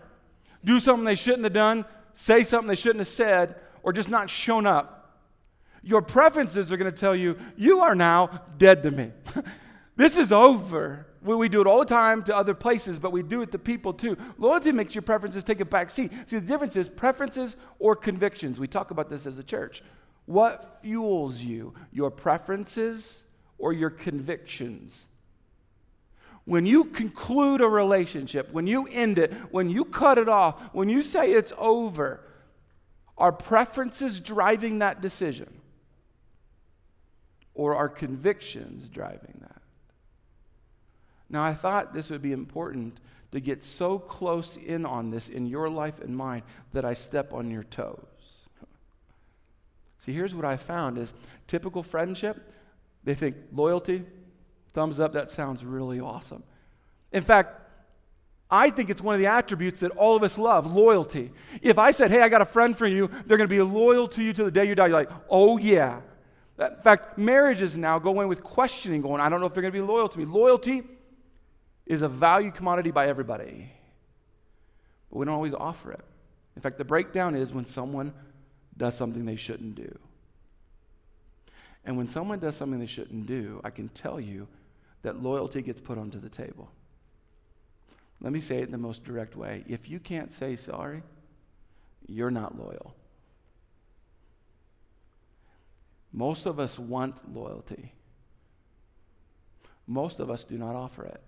[0.64, 4.30] do something they shouldn't have done, say something they shouldn't have said, or just not
[4.30, 5.22] shown up,
[5.84, 9.12] your preferences are going to tell you, you are now dead to me.
[9.96, 11.06] this is over.
[11.22, 13.60] We, we do it all the time to other places, but we do it to
[13.60, 14.18] people too.
[14.40, 16.12] Loyalty makes your preferences take a back seat.
[16.26, 18.60] See, the difference is preferences or convictions.
[18.60, 19.84] We talk about this as a church.
[20.26, 21.76] What fuels you?
[21.92, 23.25] Your preferences
[23.58, 25.08] or your convictions?
[26.46, 30.90] When you conclude a relationship, when you end it, when you cut it off, when
[30.90, 32.22] you say it's over,
[33.18, 35.62] are preferences driving that decision?
[37.56, 39.62] Or are convictions driving that?
[41.30, 43.00] Now, I thought this would be important
[43.32, 47.34] to get so close in on this in your life and mine that I step
[47.34, 48.06] on your toes.
[50.00, 51.14] See, here's what I found is
[51.48, 52.54] typical friendship,
[53.06, 54.04] they think loyalty,
[54.74, 56.44] thumbs up, that sounds really awesome.
[57.12, 57.62] In fact,
[58.50, 61.32] I think it's one of the attributes that all of us love loyalty.
[61.62, 64.08] If I said, hey, I got a friend for you, they're going to be loyal
[64.10, 66.02] to you to the day you die, you're like, oh, yeah.
[66.60, 69.74] In fact, marriages now go in with questioning, going, I don't know if they're going
[69.74, 70.26] to be loyal to me.
[70.26, 70.84] Loyalty
[71.86, 73.72] is a value commodity by everybody,
[75.10, 76.04] but we don't always offer it.
[76.56, 78.14] In fact, the breakdown is when someone
[78.78, 80.00] does something they shouldn't do.
[81.86, 84.48] And when someone does something they shouldn't do, I can tell you
[85.04, 86.72] that loyalty gets put onto the table.
[88.22, 89.64] Let me say it in the most direct way.
[89.68, 91.04] If you can't say sorry,
[92.08, 92.96] you're not loyal.
[96.12, 97.92] Most of us want loyalty.
[99.86, 101.22] Most of us do not offer it.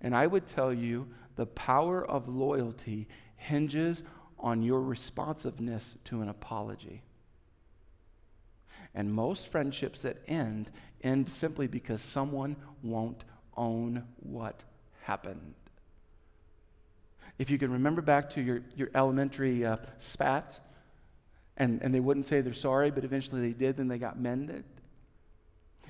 [0.00, 4.04] And I would tell you the power of loyalty hinges
[4.38, 7.02] on your responsiveness to an apology.
[8.94, 10.70] And most friendships that end
[11.02, 13.24] end simply because someone won't
[13.56, 14.62] own what
[15.02, 15.54] happened.
[17.38, 20.60] If you can remember back to your, your elementary uh, spat,
[21.56, 24.64] and, and they wouldn't say they're sorry, but eventually they did, then they got mended.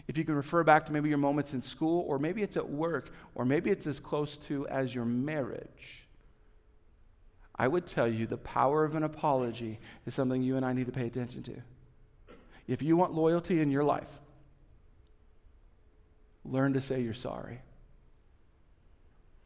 [0.08, 2.68] If you can refer back to maybe your moments in school, or maybe it's at
[2.68, 6.06] work, or maybe it's as close to as your marriage,
[7.54, 10.86] I would tell you the power of an apology is something you and I need
[10.86, 11.62] to pay attention to.
[12.72, 14.08] If you want loyalty in your life,
[16.42, 17.60] learn to say you're sorry.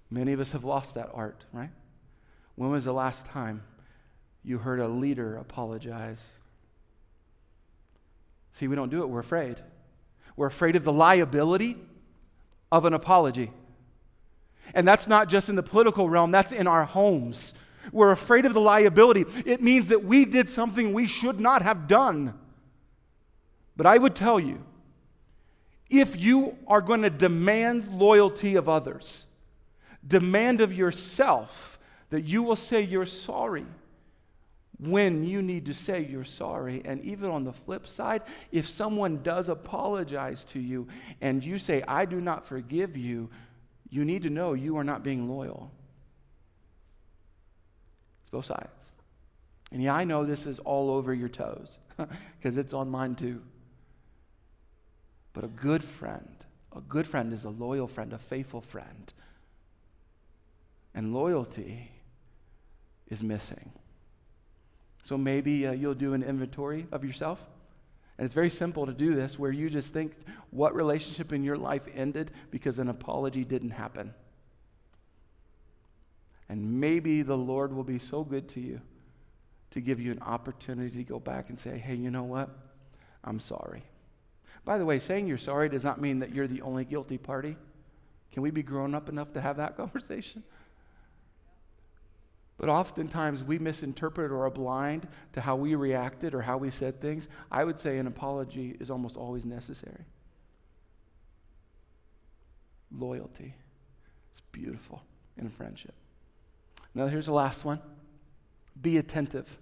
[0.08, 1.70] Many of us have lost that art, right?
[2.54, 3.64] When was the last time
[4.44, 6.34] you heard a leader apologize?
[8.52, 9.60] See, we don't do it, we're afraid.
[10.36, 11.78] We're afraid of the liability
[12.70, 13.50] of an apology.
[14.72, 17.54] And that's not just in the political realm, that's in our homes.
[17.90, 19.24] We're afraid of the liability.
[19.44, 22.38] It means that we did something we should not have done.
[23.76, 24.64] But I would tell you
[25.88, 29.26] if you are going to demand loyalty of others,
[30.06, 31.78] demand of yourself
[32.10, 33.66] that you will say you're sorry
[34.78, 36.82] when you need to say you're sorry.
[36.84, 40.88] And even on the flip side, if someone does apologize to you
[41.20, 43.30] and you say, I do not forgive you,
[43.88, 45.70] you need to know you are not being loyal.
[48.22, 48.92] It's both sides.
[49.72, 51.78] And yeah, I know this is all over your toes
[52.38, 53.42] because it's on mine too.
[55.36, 56.34] But a good friend,
[56.74, 59.12] a good friend is a loyal friend, a faithful friend.
[60.94, 61.90] And loyalty
[63.08, 63.70] is missing.
[65.02, 67.38] So maybe uh, you'll do an inventory of yourself.
[68.16, 70.14] And it's very simple to do this where you just think
[70.52, 74.14] what relationship in your life ended because an apology didn't happen.
[76.48, 78.80] And maybe the Lord will be so good to you
[79.72, 82.48] to give you an opportunity to go back and say, hey, you know what?
[83.22, 83.82] I'm sorry.
[84.66, 87.56] By the way, saying you're sorry does not mean that you're the only guilty party.
[88.32, 90.42] Can we be grown up enough to have that conversation?
[92.58, 97.00] But oftentimes we misinterpret or are blind to how we reacted or how we said
[97.00, 97.28] things.
[97.50, 100.04] I would say an apology is almost always necessary.
[102.90, 103.54] Loyalty.
[104.30, 105.02] It's beautiful
[105.36, 105.94] in friendship.
[106.92, 107.80] Now, here's the last one
[108.80, 109.58] be attentive.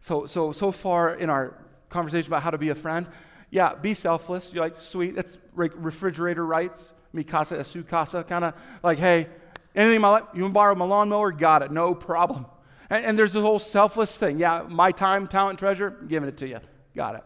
[0.00, 1.56] So, so, so far in our
[1.88, 3.08] conversation about how to be a friend,
[3.52, 4.50] yeah, be selfless.
[4.52, 9.28] You're like, sweet, that's like refrigerator rights, mi casa su kind of like, hey,
[9.74, 11.30] anything in my life, you want to borrow my lawnmower?
[11.30, 12.46] Got it, no problem.
[12.88, 14.38] And, and there's this whole selfless thing.
[14.38, 16.60] Yeah, my time, talent, treasure, I'm giving it to you.
[16.96, 17.24] Got it.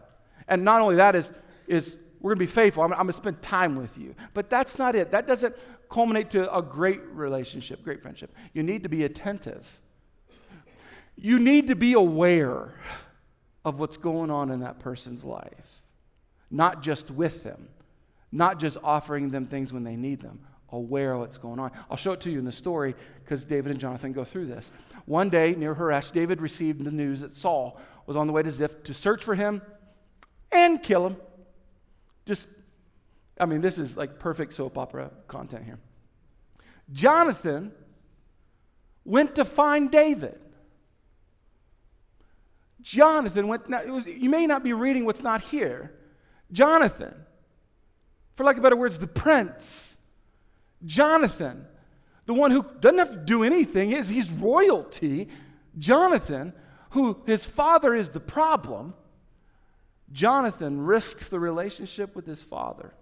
[0.49, 1.31] And not only that is,
[1.65, 2.83] is we're going to be faithful.
[2.83, 4.13] I'm, I'm going to spend time with you.
[4.33, 5.11] But that's not it.
[5.11, 5.55] That doesn't
[5.89, 9.79] culminate to a great relationship, great friendship, you need to be attentive.
[11.15, 12.73] You need to be aware
[13.63, 15.76] of what's going on in that person's life,
[16.49, 17.69] not just with them,
[18.31, 21.71] not just offering them things when they need them, aware of what's going on.
[21.89, 24.71] I'll show it to you in the story because David and Jonathan go through this.
[25.05, 28.51] One day near Horesh, David received the news that Saul was on the way to
[28.51, 29.61] Ziph to search for him
[30.51, 31.17] and kill him.
[32.25, 32.47] Just,
[33.39, 35.79] I mean, this is like perfect soap opera content here.
[36.91, 37.71] Jonathan
[39.05, 40.39] went to find David.
[42.81, 45.91] Jonathan went, now, was, you may not be reading what's not here.
[46.51, 47.13] Jonathan,
[48.35, 49.97] for lack of better words, the prince.
[50.85, 51.65] Jonathan,
[52.25, 55.27] the one who doesn't have to do anything, is he's royalty.
[55.77, 56.53] Jonathan,
[56.91, 58.93] who his father is the problem.
[60.11, 62.93] Jonathan risks the relationship with his father.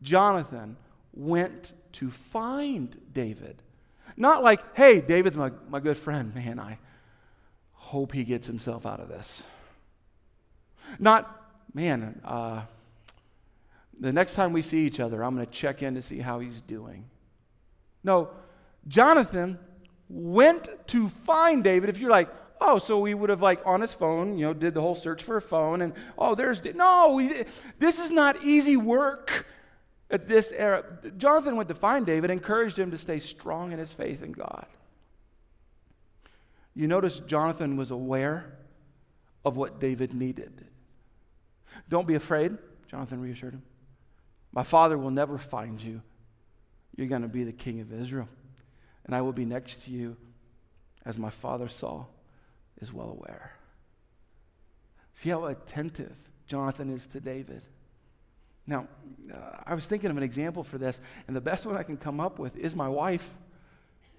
[0.00, 0.76] Jonathan
[1.12, 3.62] went to find David.
[4.16, 6.34] Not like, hey, David's my, my good friend.
[6.34, 6.78] Man, I
[7.72, 9.42] hope he gets himself out of this.
[10.98, 11.41] Not,
[11.74, 12.62] man, uh,
[13.98, 16.40] the next time we see each other, I'm going to check in to see how
[16.40, 17.04] he's doing.
[18.04, 18.30] No,
[18.88, 19.58] Jonathan
[20.08, 21.88] went to find David.
[21.88, 22.28] If you're like,
[22.60, 25.22] oh, so he would have like on his phone, you know, did the whole search
[25.22, 27.44] for a phone, and oh, there's no, we,
[27.78, 29.46] this is not easy work
[30.10, 30.84] at this era.
[31.16, 34.66] Jonathan went to find David, encouraged him to stay strong in his faith in God.
[36.74, 38.52] You notice Jonathan was aware
[39.44, 40.66] of what David needed.
[41.88, 42.56] Don't be afraid,
[42.88, 43.62] Jonathan reassured him.
[44.52, 46.02] My father will never find you.
[46.96, 48.28] You're going to be the king of Israel,
[49.06, 50.16] and I will be next to you
[51.04, 52.12] as my father Saul
[52.80, 53.56] is well aware.
[55.14, 57.62] See how attentive Jonathan is to David.
[58.66, 58.86] Now,
[59.32, 61.96] uh, I was thinking of an example for this, and the best one I can
[61.96, 63.30] come up with is my wife.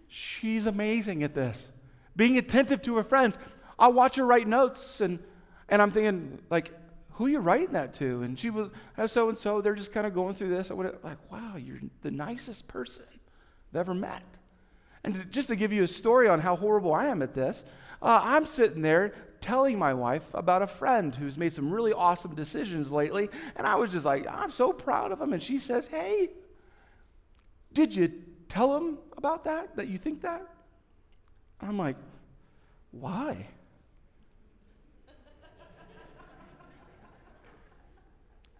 [0.08, 1.72] She's amazing at this,
[2.16, 3.38] being attentive to her friends.
[3.80, 5.20] I'll watch her write notes, and,
[5.70, 6.72] and I'm thinking, like,
[7.14, 8.24] who are you writing that to?
[8.24, 8.70] And she was,
[9.08, 10.72] so and so, they're just kind of going through this.
[10.72, 13.06] I would like, wow, you're the nicest person
[13.72, 14.24] I've ever met.
[15.04, 17.66] And to, just to give you a story on how horrible I am at this,
[18.02, 22.34] uh, I'm sitting there telling my wife about a friend who's made some really awesome
[22.34, 23.30] decisions lately.
[23.56, 25.34] And I was just like, I'm so proud of him.
[25.34, 26.30] And she says, Hey,
[27.74, 28.12] did you
[28.50, 29.76] tell him about that?
[29.76, 30.48] That you think that?
[31.62, 31.98] I'm like,
[32.92, 33.48] Why?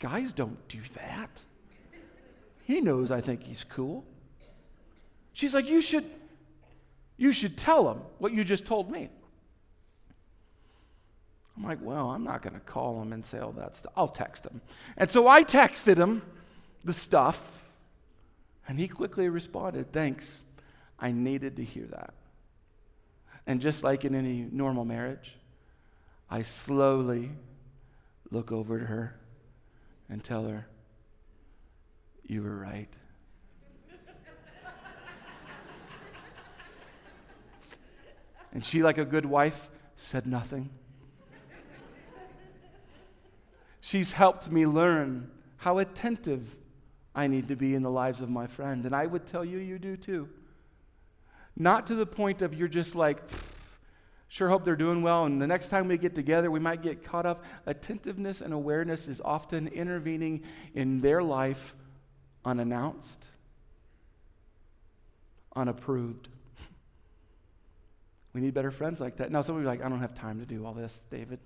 [0.04, 1.44] Guys don't do that.
[2.66, 4.04] He knows I think he's cool.
[5.32, 6.04] She's like, You should.
[7.16, 9.08] You should tell him what you just told me.
[11.56, 13.94] I'm like, well, I'm not going to call him and say all that stuff.
[13.96, 14.60] I'll text him.
[14.98, 16.24] And so I texted him
[16.84, 17.72] the stuff,
[18.68, 20.44] and he quickly responded, Thanks.
[21.00, 22.14] I needed to hear that.
[23.48, 25.38] And just like in any normal marriage,
[26.30, 27.32] I slowly
[28.32, 29.16] look over to her
[30.14, 30.68] and tell her,
[32.22, 32.88] You were right.
[38.54, 40.70] and she, like a good wife, said nothing.
[43.82, 46.58] She's helped me learn how attentive
[47.16, 48.86] I need to be in the lives of my friend.
[48.86, 50.30] And I would tell you, you do too.
[51.58, 53.18] Not to the point of you're just like,
[54.34, 57.04] sure hope they're doing well, and the next time we get together, we might get
[57.04, 57.44] caught up.
[57.68, 60.42] Attentiveness and awareness is often intervening
[60.74, 61.76] in their life
[62.44, 63.28] unannounced,
[65.56, 66.30] unapproved.
[68.34, 69.32] We need better friends like that.
[69.32, 71.38] Now, some of you are like, I don't have time to do all this, David.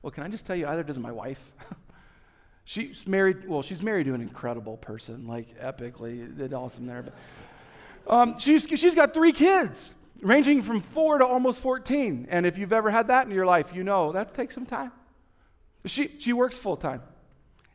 [0.00, 1.40] Well, can I just tell you, either does my wife.
[2.66, 7.02] she's married, well, she's married to an incredible person, like epically, did awesome there.
[7.02, 12.26] But um, she's, she's got three kids, ranging from four to almost 14.
[12.30, 14.92] And if you've ever had that in your life, you know that takes some time.
[15.86, 17.02] She, she works full time.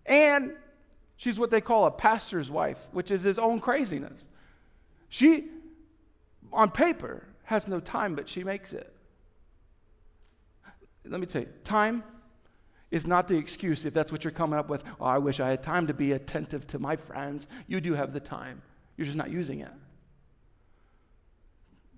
[0.06, 0.54] And
[1.18, 4.28] she's what they call a pastor's wife, which is his own craziness.
[5.10, 5.46] She,
[6.52, 8.94] on paper, has no time, but she makes it.
[11.06, 12.04] Let me tell you, time
[12.92, 14.84] is not the excuse if that's what you're coming up with.
[15.00, 17.48] Oh, I wish I had time to be attentive to my friends.
[17.68, 18.62] You do have the time,
[18.98, 19.72] you're just not using it.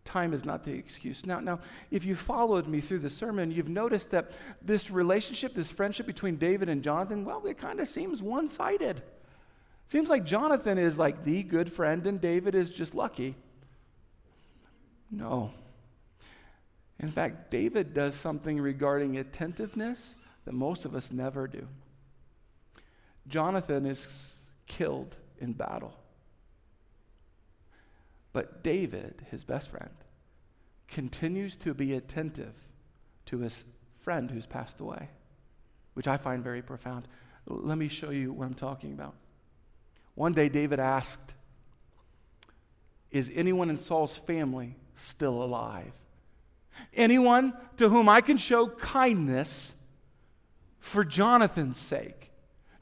[0.05, 1.25] Time is not the excuse.
[1.25, 5.71] Now, now, if you followed me through the sermon, you've noticed that this relationship, this
[5.71, 9.01] friendship between David and Jonathan, well, it kind of seems one sided.
[9.87, 13.35] Seems like Jonathan is like the good friend and David is just lucky.
[15.09, 15.51] No.
[16.99, 21.67] In fact, David does something regarding attentiveness that most of us never do.
[23.27, 24.35] Jonathan is
[24.67, 25.93] killed in battle.
[28.35, 29.91] But David, his best friend,
[30.89, 32.53] continues to be attentive
[33.27, 33.63] to his
[34.01, 35.07] friend who's passed away,
[35.93, 37.07] which I find very profound.
[37.45, 39.15] Let me show you what I'm talking about.
[40.15, 41.33] One day, David asked,
[43.09, 45.93] Is anyone in Saul's family still alive?
[46.93, 49.75] Anyone to whom I can show kindness
[50.81, 52.33] for Jonathan's sake.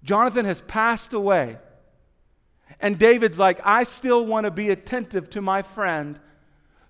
[0.04, 1.60] Jonathan has passed away.
[2.84, 6.20] And David's like, I still want to be attentive to my friend.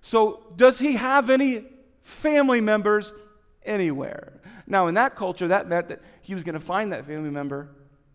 [0.02, 1.66] So, does he have any
[2.02, 3.12] family members
[3.64, 4.32] anywhere?
[4.66, 7.68] Now, in that culture, that meant that he was going to find that family member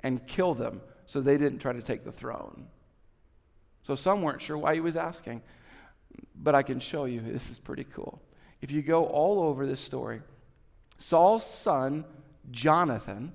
[0.03, 2.67] and kill them so they didn't try to take the throne.
[3.84, 5.41] So, some weren't sure why he was asking.
[6.36, 8.21] But I can show you, this is pretty cool.
[8.61, 10.21] If you go all over this story,
[10.97, 12.03] Saul's son,
[12.51, 13.32] Jonathan,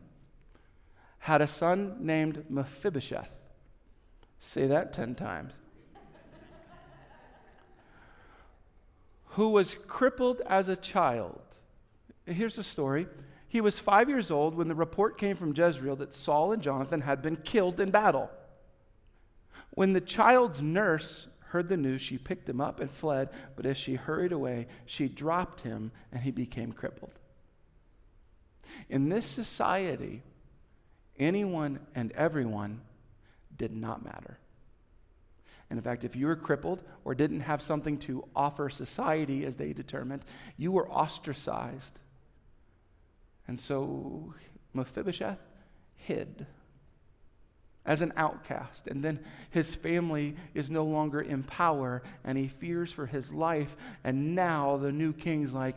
[1.20, 3.43] had a son named Mephibosheth.
[4.44, 5.54] Say that 10 times.
[9.28, 11.40] Who was crippled as a child.
[12.26, 13.06] Here's the story.
[13.48, 17.00] He was five years old when the report came from Jezreel that Saul and Jonathan
[17.00, 18.30] had been killed in battle.
[19.70, 23.78] When the child's nurse heard the news, she picked him up and fled, but as
[23.78, 27.18] she hurried away, she dropped him and he became crippled.
[28.90, 30.22] In this society,
[31.18, 32.82] anyone and everyone
[33.56, 34.38] did not matter.
[35.70, 39.56] And in fact, if you were crippled or didn't have something to offer society as
[39.56, 40.24] they determined,
[40.56, 41.98] you were ostracized.
[43.48, 44.34] And so
[44.72, 45.40] Mephibosheth
[45.96, 46.46] hid
[47.86, 48.86] as an outcast.
[48.86, 53.76] And then his family is no longer in power and he fears for his life.
[54.02, 55.76] And now the new king's like,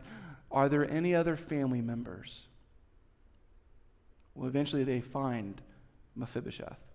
[0.51, 2.47] Are there any other family members?
[4.35, 5.59] Well, eventually they find
[6.15, 6.86] Mephibosheth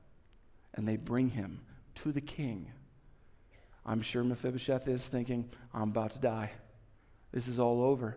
[0.74, 1.60] and they bring him
[1.96, 2.70] to the king.
[3.84, 6.52] I'm sure Mephibosheth is thinking, I'm about to die.
[7.32, 8.16] This is all over.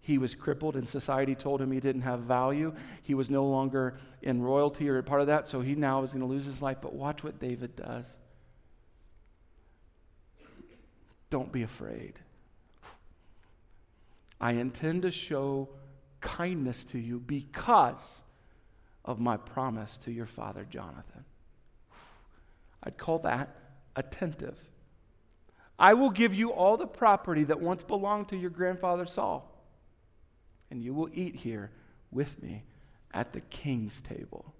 [0.00, 2.74] He was crippled, and society told him he didn't have value.
[3.02, 6.20] He was no longer in royalty or part of that, so he now is going
[6.20, 6.78] to lose his life.
[6.80, 8.16] But watch what David does.
[11.30, 12.14] Don't be afraid.
[14.40, 15.68] I intend to show
[16.20, 18.22] kindness to you because
[19.04, 21.24] of my promise to your father Jonathan.
[22.88, 23.54] I'd call that
[23.96, 24.58] attentive.
[25.78, 29.54] I will give you all the property that once belonged to your grandfather Saul
[30.70, 31.70] and you will eat here
[32.10, 32.64] with me
[33.12, 34.54] at the king's table.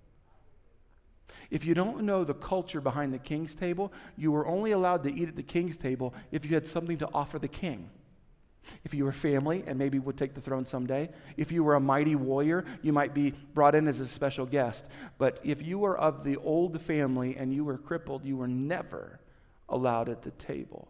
[1.50, 5.14] If you don't know the culture behind the king's table, you were only allowed to
[5.14, 7.88] eat at the king's table if you had something to offer the king.
[8.84, 11.80] If you were family and maybe would take the throne someday, if you were a
[11.80, 14.86] mighty warrior, you might be brought in as a special guest.
[15.16, 19.20] But if you were of the old family and you were crippled, you were never
[19.68, 20.88] allowed at the table.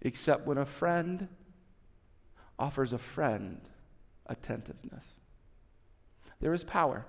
[0.00, 1.28] Except when a friend
[2.58, 3.60] offers a friend
[4.26, 5.04] attentiveness.
[6.40, 7.06] There is power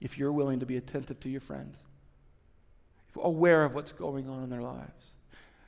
[0.00, 1.80] if you're willing to be attentive to your friends,
[3.16, 5.14] aware of what's going on in their lives.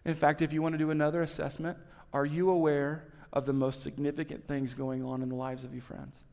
[0.04, 1.78] In fact, if you want to do another assessment,
[2.14, 5.82] are you aware of the most significant things going on in the lives of your
[5.82, 6.24] friends?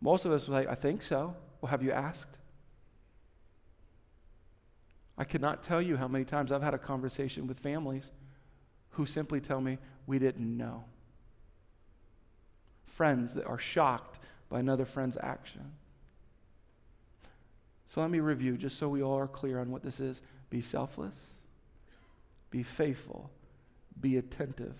[0.00, 1.36] Most of us will say, I think so.
[1.60, 2.36] Well, have you asked?
[5.16, 8.10] I cannot tell you how many times I've had a conversation with families
[8.90, 10.84] who simply tell me, we didn't know
[12.86, 15.72] friends that are shocked by another friend's action.
[17.86, 20.60] So let me review just so we all are clear on what this is be
[20.60, 21.32] selfless,
[22.50, 23.30] be faithful,
[24.00, 24.76] be attentive.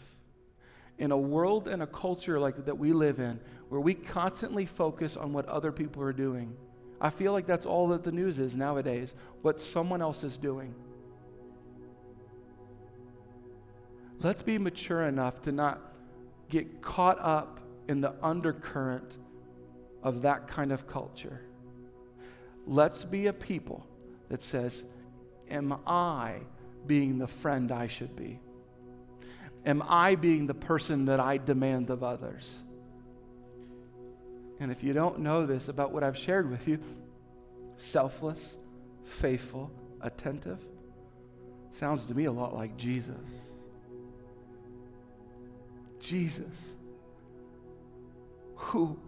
[0.98, 5.16] In a world and a culture like that we live in, where we constantly focus
[5.16, 6.56] on what other people are doing,
[7.00, 10.74] I feel like that's all that the news is nowadays what someone else is doing.
[14.20, 15.92] Let's be mature enough to not
[16.48, 19.18] get caught up in the undercurrent
[20.02, 21.40] of that kind of culture.
[22.66, 23.86] Let's be a people
[24.28, 24.84] that says,
[25.50, 26.38] Am I
[26.86, 28.40] being the friend I should be?
[29.66, 32.62] Am I being the person that I demand of others?
[34.60, 36.78] And if you don't know this about what I've shared with you,
[37.76, 38.56] selfless,
[39.04, 40.62] faithful, attentive,
[41.70, 43.16] sounds to me a lot like Jesus.
[45.98, 46.76] Jesus
[48.64, 48.98] who,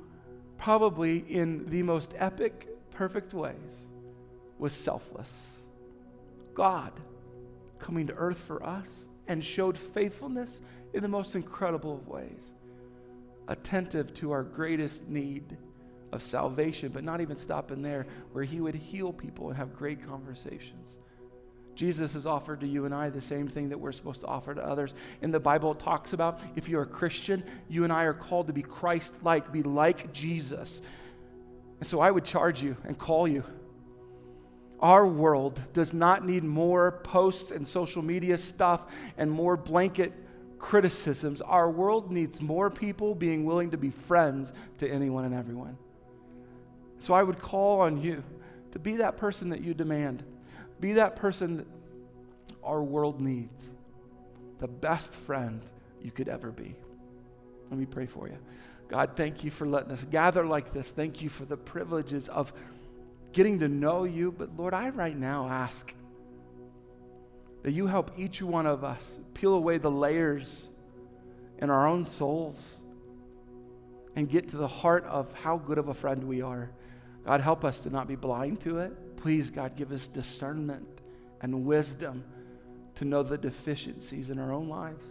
[0.59, 3.89] probably in the most epic, perfect ways,
[4.59, 5.61] was selfless.
[6.55, 6.93] God
[7.79, 10.61] coming to earth for us and showed faithfulness
[10.95, 12.53] in the most incredible of ways,
[13.49, 15.57] attentive to our greatest need
[16.13, 20.07] of salvation, but not even stopping there, where he would heal people and have great
[20.07, 20.99] conversations.
[21.75, 24.55] Jesus has offered to you and I the same thing that we're supposed to offer
[24.55, 24.95] to others.
[25.21, 28.47] In the Bible, it talks about if you're a Christian, you and I are called
[28.47, 30.81] to be Christ like, be like Jesus.
[31.79, 33.45] And so I would charge you and call you.
[34.81, 40.13] Our world does not need more posts and social media stuff and more blanket
[40.59, 41.41] criticisms.
[41.41, 45.79] Our world needs more people being willing to be friends to anyone and everyone.
[46.99, 48.23] So I would call on you
[48.73, 50.23] to be that person that you demand.
[50.81, 51.67] Be that person that
[52.63, 53.73] our world needs.
[54.59, 55.63] The best friend
[56.03, 56.75] you could ever be.
[57.71, 58.39] Let me pray for you.
[58.89, 60.91] God, thank you for letting us gather like this.
[60.91, 62.53] Thank you for the privileges of
[63.33, 64.33] getting to know you.
[64.33, 65.95] But Lord, I right now ask
[67.63, 70.69] that you help each one of us peel away the layers
[71.59, 72.83] in our own souls
[74.15, 76.71] and get to the heart of how good of a friend we are.
[77.25, 79.17] God, help us to not be blind to it.
[79.17, 80.87] Please, God, give us discernment
[81.43, 82.25] and wisdom
[82.95, 85.05] to know the deficiencies in our own lives.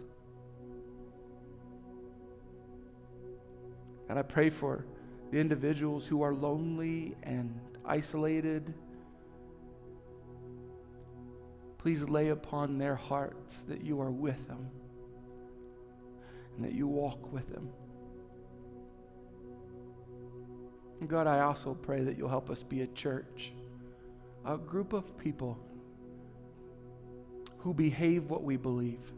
[4.08, 4.84] And I pray for
[5.30, 8.74] the individuals who are lonely and isolated.
[11.78, 14.70] Please lay upon their hearts that you are with them
[16.56, 17.68] and that you walk with them.
[21.06, 23.52] God, I also pray that you'll help us be a church,
[24.44, 25.58] a group of people
[27.58, 29.12] who behave what we believe.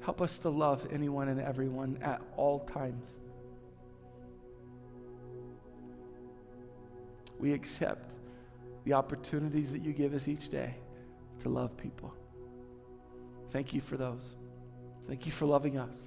[0.00, 3.18] Help us to love anyone and everyone at all times.
[7.38, 8.16] We accept
[8.84, 10.74] the opportunities that you give us each day
[11.40, 12.14] to love people.
[13.50, 14.36] Thank you for those.
[15.06, 15.98] Thank you for loving us.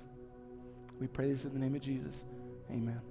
[0.99, 2.25] We pray this in the name of Jesus.
[2.69, 3.10] Amen.